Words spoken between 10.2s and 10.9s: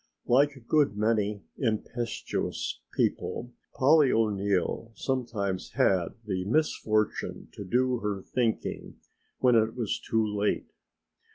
late.